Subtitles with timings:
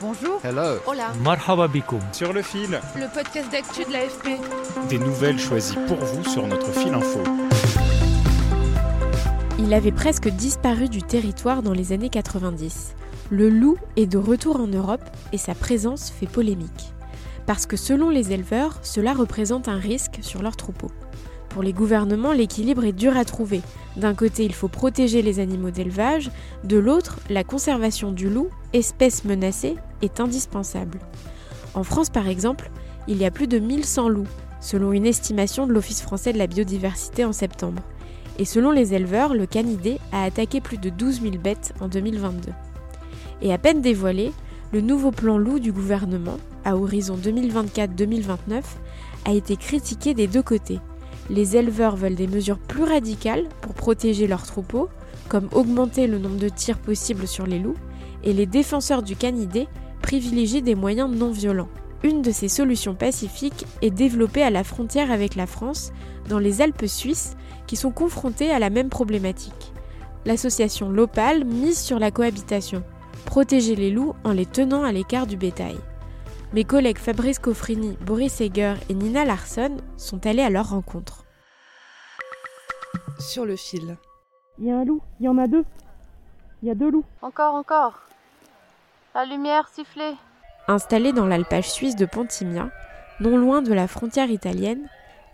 [0.00, 0.40] Bonjour.
[0.42, 0.78] Hello.
[0.86, 1.12] Hola.
[1.22, 2.00] Marhaba bikoum.
[2.12, 2.80] Sur le fil.
[2.96, 4.40] Le podcast d'actu de l'AFP.
[4.88, 7.20] Des nouvelles choisies pour vous sur notre fil info.
[9.58, 12.94] Il avait presque disparu du territoire dans les années 90.
[13.28, 15.04] Le loup est de retour en Europe
[15.34, 16.94] et sa présence fait polémique.
[17.44, 20.92] Parce que selon les éleveurs, cela représente un risque sur leurs troupeaux.
[21.50, 23.60] Pour les gouvernements, l'équilibre est dur à trouver.
[23.96, 26.30] D'un côté, il faut protéger les animaux d'élevage,
[26.62, 31.00] de l'autre, la conservation du loup, espèce menacée, est indispensable.
[31.74, 32.70] En France, par exemple,
[33.08, 34.28] il y a plus de 1100 loups,
[34.60, 37.82] selon une estimation de l'Office français de la biodiversité en septembre.
[38.38, 42.52] Et selon les éleveurs, le canidé a attaqué plus de 12 000 bêtes en 2022.
[43.42, 44.32] Et à peine dévoilé,
[44.72, 48.62] le nouveau plan loup du gouvernement, à horizon 2024-2029,
[49.24, 50.78] a été critiqué des deux côtés.
[51.30, 54.88] Les éleveurs veulent des mesures plus radicales pour protéger leurs troupeaux,
[55.28, 57.76] comme augmenter le nombre de tirs possibles sur les loups,
[58.24, 59.68] et les défenseurs du canidé
[60.02, 61.68] privilégient des moyens non violents.
[62.02, 65.92] Une de ces solutions pacifiques est développée à la frontière avec la France,
[66.28, 67.36] dans les Alpes suisses,
[67.68, 69.72] qui sont confrontées à la même problématique.
[70.26, 72.82] L'association Lopal mise sur la cohabitation,
[73.24, 75.76] protéger les loups en les tenant à l'écart du bétail.
[76.52, 81.24] Mes collègues Fabrice Coffrini, Boris Eger et Nina Larson sont allés à leur rencontre.
[83.20, 83.96] Sur le fil.
[84.58, 85.64] Il y a un loup, il y en a deux.
[86.62, 87.04] Il y a deux loups.
[87.22, 88.00] Encore, encore.
[89.14, 90.14] La lumière sifflée.
[90.66, 92.70] Installé dans l'alpage suisse de Pontimia,
[93.20, 94.88] non loin de la frontière italienne,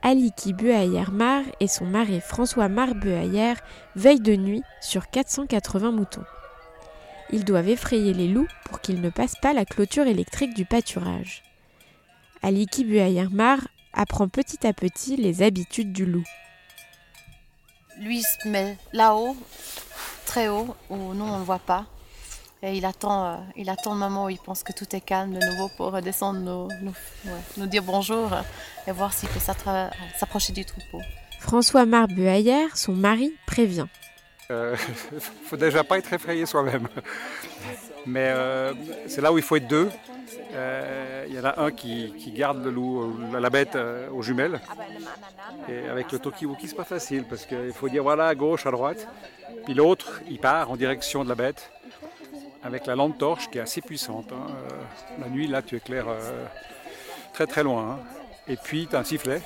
[0.00, 3.54] Aliki Buayer-Mar et son mari François Mar Buayer
[3.96, 6.24] veillent de nuit sur 480 moutons.
[7.32, 11.42] Ils doivent effrayer les loups pour qu'ils ne passent pas la clôture électrique du pâturage.
[12.42, 13.58] Aliki Buayer-Mar
[13.94, 16.24] apprend petit à petit les habitudes du loup.
[17.98, 19.36] Lui se met là-haut,
[20.26, 21.86] très haut, où nous on ne le voit pas.
[22.62, 25.32] Et il attend, euh, il attend le moment où il pense que tout est calme
[25.32, 26.94] de nouveau pour redescendre, nous, nous,
[27.24, 28.30] ouais, nous dire bonjour
[28.86, 31.00] et voir s'il peut s'approcher du troupeau.
[31.40, 33.88] François Mar Buayer, son mari, prévient.
[34.52, 34.76] Euh,
[35.46, 36.86] faut déjà pas être effrayé soi-même.
[38.06, 38.74] Mais euh,
[39.06, 39.90] c'est là où il faut être deux.
[40.54, 43.76] Euh, Il y en a un qui, garde le loup, la bête
[44.12, 44.60] aux jumelles.
[45.68, 48.70] Et avec le Tokiwoki, c'est pas facile parce qu'il faut dire voilà à gauche, à
[48.70, 49.08] droite.
[49.64, 51.70] Puis l'autre, il part en direction de la bête
[52.62, 54.32] avec la lampe torche qui est assez puissante.
[54.32, 54.46] hein.
[55.20, 56.06] La nuit, là, tu éclaires
[57.32, 57.92] très très loin.
[57.92, 57.98] hein.
[58.48, 59.40] Et puis, tu as un sifflet.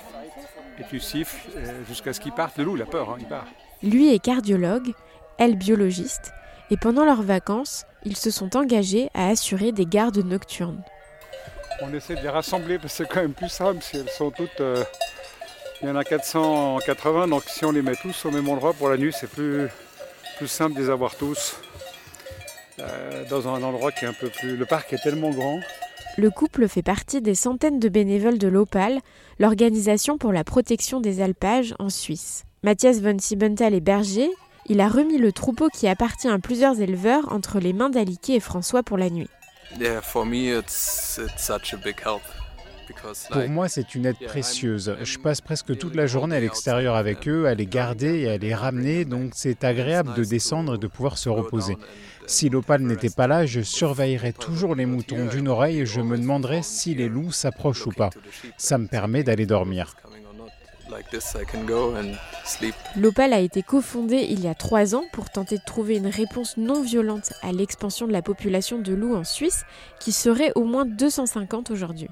[0.79, 2.57] Et tu siffles euh, jusqu'à ce qu'il parte.
[2.59, 3.47] Le loup, il a peur, hein, il part.
[3.83, 4.93] Lui est cardiologue,
[5.39, 6.33] elle biologiste,
[6.71, 10.83] et pendant leurs vacances, ils se sont engagés à assurer des gardes nocturnes.
[11.83, 14.31] On essaie de les rassembler parce que c'est quand même plus simple si elles sont
[14.31, 14.61] toutes.
[14.61, 14.83] euh,
[15.83, 18.89] il y en a 480, donc si on les met tous au même endroit pour
[18.89, 19.69] la nuit, c'est plus,
[20.39, 21.57] plus simple de les avoir tous
[22.79, 24.57] euh, dans un endroit qui est un peu plus.
[24.57, 25.61] Le parc est tellement grand.
[26.19, 29.01] Le couple fait partie des centaines de bénévoles de l'OPAL,
[29.39, 32.45] l'organisation pour la protection des alpages en Suisse.
[32.63, 34.31] Mathias von Siebenthal est berger,
[34.65, 38.41] il a remis le troupeau qui appartient à plusieurs éleveurs entre les mains d'Aliki et
[38.41, 39.29] François pour la nuit.
[39.79, 42.23] Yeah, for me, it's it's such a big help
[43.31, 44.97] Pour moi, c'est une aide précieuse.
[45.03, 48.39] Je passe presque toute la journée à l'extérieur avec eux, à les garder et à
[48.39, 51.77] les ramener, donc c'est agréable de descendre et de pouvoir se reposer.
[52.27, 56.19] Si l'opale n'était pas là, je surveillerais toujours les moutons d'une oreille et je me
[56.19, 58.11] demanderais si les loups s'approchent ou pas.
[58.57, 59.95] Ça me permet d'aller dormir.
[62.97, 66.57] L'OPAL a été cofondé il y a trois ans pour tenter de trouver une réponse
[66.57, 69.65] non violente à l'expansion de la population de loups en Suisse,
[70.01, 72.09] qui serait au moins 250 aujourd'hui.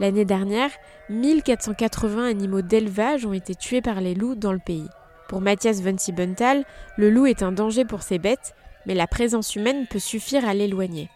[0.00, 0.70] L'année dernière,
[1.10, 4.88] 1480 animaux d'élevage ont été tués par les loups dans le pays.
[5.28, 6.64] Pour Mathias von Siebenthal,
[6.96, 8.54] le loup est un danger pour ses bêtes,
[8.86, 11.08] mais la présence humaine peut suffire à l'éloigner.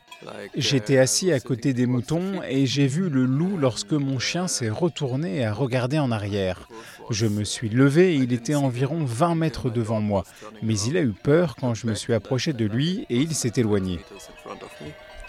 [0.57, 4.71] J'étais assis à côté des moutons et j'ai vu le loup lorsque mon chien s'est
[4.71, 6.69] retourné et a regardé en arrière.
[7.11, 10.25] Je me suis levé et il était environ 20 mètres devant moi,
[10.63, 13.53] mais il a eu peur quand je me suis approché de lui et il s'est
[13.57, 14.01] éloigné.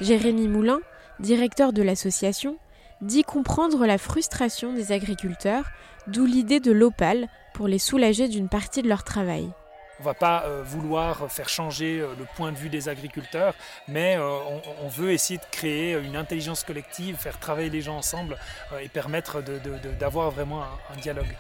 [0.02, 0.80] Jérémy Moulin,
[1.20, 2.58] directeur de l'association,
[3.02, 5.66] dit comprendre la frustration des agriculteurs,
[6.08, 9.50] d'où l'idée de l'OPAL pour les soulager d'une partie de leur travail.
[10.00, 13.54] On ne va pas vouloir faire changer le point de vue des agriculteurs,
[13.90, 18.38] mais on, veut essayer de créer une intelligence collective, faire travailler les gens ensemble
[18.82, 19.44] et permettre
[20.00, 21.36] d'avoir vraiment un, un dialogue.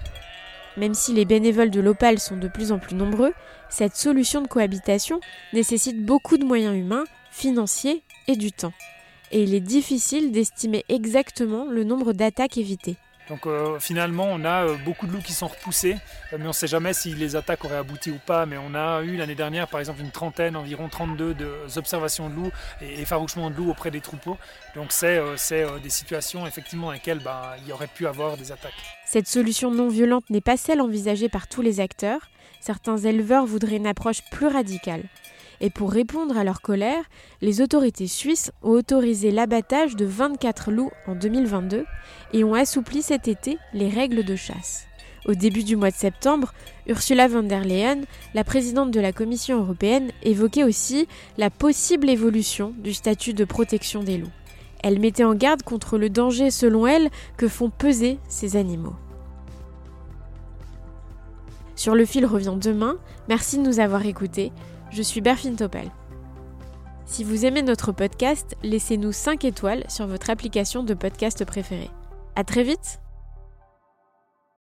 [0.75, 3.33] Même si les bénévoles de l'Opal sont de plus en plus nombreux,
[3.69, 5.19] cette solution de cohabitation
[5.53, 8.73] nécessite beaucoup de moyens humains, financiers et du temps.
[9.31, 12.97] Et il est difficile d'estimer exactement le nombre d'attaques évitées.
[13.29, 15.97] Donc euh, finalement, on a euh, beaucoup de loups qui sont repoussés,
[16.33, 18.47] euh, mais on ne sait jamais si les attaques auraient abouti ou pas.
[18.47, 21.47] Mais on a eu l'année dernière, par exemple, une trentaine, environ 32 de,
[21.77, 24.37] observations de loups et effarouchements de loups auprès des troupeaux.
[24.75, 25.21] Donc c'est
[25.83, 28.73] des situations effectivement dans lesquelles bah, il y aurait pu avoir des attaques.
[29.05, 32.21] Cette solution non violente n'est pas celle envisagée par tous les acteurs.
[32.61, 35.03] Certains éleveurs voudraient une approche plus radicale.
[35.61, 37.03] Et pour répondre à leur colère,
[37.41, 41.85] les autorités suisses ont autorisé l'abattage de 24 loups en 2022
[42.33, 44.85] et ont assoupli cet été les règles de chasse.
[45.25, 46.53] Au début du mois de septembre,
[46.87, 48.01] Ursula von der Leyen,
[48.33, 51.07] la présidente de la Commission européenne, évoquait aussi
[51.37, 54.31] la possible évolution du statut de protection des loups.
[54.81, 58.95] Elle mettait en garde contre le danger, selon elle, que font peser ces animaux.
[61.75, 62.97] Sur le fil revient demain.
[63.27, 64.51] Merci de nous avoir écoutés.
[64.91, 65.91] Je suis Berfine Topel.
[67.05, 71.91] Si vous aimez notre podcast, laissez-nous 5 étoiles sur votre application de podcast préférée.
[72.35, 72.99] À très vite